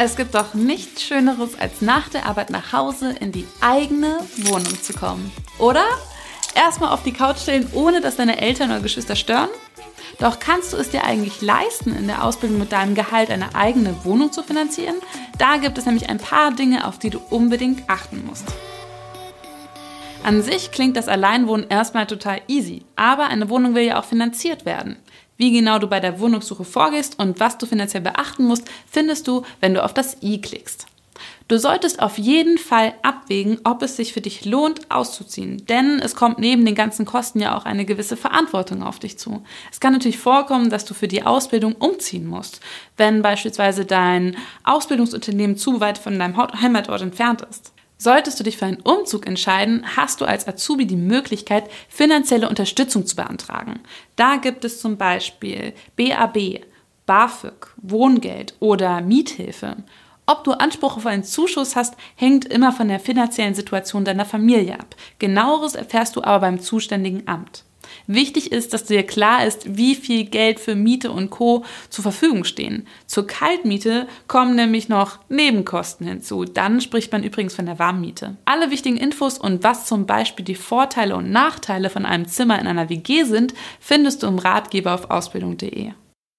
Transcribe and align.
Es 0.00 0.14
gibt 0.14 0.36
doch 0.36 0.54
nichts 0.54 1.02
Schöneres, 1.02 1.58
als 1.58 1.82
nach 1.82 2.08
der 2.08 2.26
Arbeit 2.26 2.50
nach 2.50 2.72
Hause 2.72 3.16
in 3.18 3.32
die 3.32 3.48
eigene 3.60 4.20
Wohnung 4.36 4.80
zu 4.80 4.92
kommen. 4.92 5.32
Oder? 5.58 5.82
Erstmal 6.54 6.90
auf 6.92 7.02
die 7.02 7.12
Couch 7.12 7.38
stellen, 7.38 7.68
ohne 7.72 8.00
dass 8.00 8.14
deine 8.14 8.40
Eltern 8.40 8.70
oder 8.70 8.78
Geschwister 8.78 9.16
stören? 9.16 9.48
Doch 10.20 10.38
kannst 10.38 10.72
du 10.72 10.76
es 10.76 10.90
dir 10.90 11.02
eigentlich 11.02 11.42
leisten, 11.42 11.96
in 11.96 12.06
der 12.06 12.22
Ausbildung 12.22 12.60
mit 12.60 12.70
deinem 12.70 12.94
Gehalt 12.94 13.28
eine 13.28 13.56
eigene 13.56 14.04
Wohnung 14.04 14.30
zu 14.30 14.44
finanzieren? 14.44 14.94
Da 15.36 15.56
gibt 15.56 15.76
es 15.78 15.86
nämlich 15.86 16.08
ein 16.08 16.18
paar 16.18 16.52
Dinge, 16.52 16.86
auf 16.86 17.00
die 17.00 17.10
du 17.10 17.18
unbedingt 17.30 17.90
achten 17.90 18.24
musst. 18.24 18.46
An 20.22 20.42
sich 20.42 20.70
klingt 20.70 20.96
das 20.96 21.08
Alleinwohnen 21.08 21.66
erstmal 21.68 22.06
total 22.06 22.40
easy, 22.46 22.84
aber 22.94 23.26
eine 23.26 23.50
Wohnung 23.50 23.74
will 23.74 23.82
ja 23.82 23.98
auch 23.98 24.04
finanziert 24.04 24.64
werden. 24.64 24.96
Wie 25.38 25.52
genau 25.52 25.78
du 25.78 25.86
bei 25.86 26.00
der 26.00 26.20
Wohnungssuche 26.20 26.64
vorgehst 26.64 27.18
und 27.18 27.40
was 27.40 27.56
du 27.56 27.64
finanziell 27.64 28.02
beachten 28.02 28.44
musst, 28.44 28.64
findest 28.90 29.28
du, 29.28 29.44
wenn 29.60 29.72
du 29.72 29.82
auf 29.82 29.94
das 29.94 30.18
i 30.20 30.40
klickst. 30.40 30.86
Du 31.46 31.58
solltest 31.58 32.02
auf 32.02 32.18
jeden 32.18 32.58
Fall 32.58 32.94
abwägen, 33.02 33.60
ob 33.64 33.82
es 33.82 33.96
sich 33.96 34.12
für 34.12 34.20
dich 34.20 34.44
lohnt, 34.44 34.90
auszuziehen. 34.90 35.64
Denn 35.66 36.00
es 36.00 36.14
kommt 36.14 36.38
neben 36.38 36.64
den 36.64 36.74
ganzen 36.74 37.06
Kosten 37.06 37.40
ja 37.40 37.56
auch 37.56 37.64
eine 37.64 37.84
gewisse 37.84 38.16
Verantwortung 38.16 38.82
auf 38.82 38.98
dich 38.98 39.18
zu. 39.18 39.42
Es 39.72 39.80
kann 39.80 39.92
natürlich 39.92 40.18
vorkommen, 40.18 40.70
dass 40.70 40.84
du 40.84 40.92
für 40.92 41.08
die 41.08 41.22
Ausbildung 41.22 41.74
umziehen 41.76 42.26
musst, 42.26 42.60
wenn 42.96 43.22
beispielsweise 43.22 43.84
dein 43.84 44.36
Ausbildungsunternehmen 44.64 45.56
zu 45.56 45.80
weit 45.80 45.98
von 45.98 46.18
deinem 46.18 46.36
Heimatort 46.36 47.00
entfernt 47.00 47.42
ist. 47.48 47.72
Solltest 48.00 48.38
du 48.38 48.44
dich 48.44 48.56
für 48.56 48.66
einen 48.66 48.80
Umzug 48.80 49.26
entscheiden, 49.26 49.84
hast 49.96 50.20
du 50.20 50.24
als 50.24 50.46
Azubi 50.46 50.86
die 50.86 50.96
Möglichkeit, 50.96 51.68
finanzielle 51.88 52.48
Unterstützung 52.48 53.06
zu 53.06 53.16
beantragen. 53.16 53.80
Da 54.14 54.36
gibt 54.36 54.64
es 54.64 54.80
zum 54.80 54.96
Beispiel 54.96 55.74
BAB, 55.96 56.60
BAföG, 57.06 57.74
Wohngeld 57.76 58.54
oder 58.60 59.00
Miethilfe. 59.00 59.78
Ob 60.26 60.44
du 60.44 60.52
Anspruch 60.52 60.96
auf 60.96 61.06
einen 61.06 61.24
Zuschuss 61.24 61.74
hast, 61.74 61.96
hängt 62.14 62.44
immer 62.44 62.70
von 62.70 62.86
der 62.86 63.00
finanziellen 63.00 63.54
Situation 63.54 64.04
deiner 64.04 64.26
Familie 64.26 64.78
ab. 64.78 64.94
Genaueres 65.18 65.74
erfährst 65.74 66.14
du 66.14 66.22
aber 66.22 66.40
beim 66.40 66.60
zuständigen 66.60 67.26
Amt. 67.26 67.64
Wichtig 68.06 68.52
ist, 68.52 68.72
dass 68.72 68.84
dir 68.84 69.02
klar 69.02 69.46
ist, 69.46 69.76
wie 69.76 69.94
viel 69.94 70.24
Geld 70.24 70.60
für 70.60 70.74
Miete 70.74 71.10
und 71.10 71.30
Co. 71.30 71.64
zur 71.90 72.02
Verfügung 72.02 72.44
stehen. 72.44 72.86
Zur 73.06 73.26
Kaltmiete 73.26 74.08
kommen 74.26 74.56
nämlich 74.56 74.88
noch 74.88 75.18
Nebenkosten 75.28 76.06
hinzu. 76.06 76.44
Dann 76.44 76.80
spricht 76.80 77.12
man 77.12 77.22
übrigens 77.22 77.54
von 77.54 77.66
der 77.66 77.78
Warmmiete. 77.78 78.36
Alle 78.44 78.70
wichtigen 78.70 78.96
Infos 78.96 79.38
und 79.38 79.64
was 79.64 79.86
zum 79.86 80.06
Beispiel 80.06 80.44
die 80.44 80.54
Vorteile 80.54 81.16
und 81.16 81.30
Nachteile 81.30 81.90
von 81.90 82.06
einem 82.06 82.26
Zimmer 82.26 82.58
in 82.58 82.66
einer 82.66 82.88
WG 82.88 83.24
sind, 83.24 83.54
findest 83.80 84.22
du 84.22 84.26
im 84.26 84.38
Ratgeber 84.38 84.94
auf 84.94 85.10
ausbildung.de. 85.10 85.92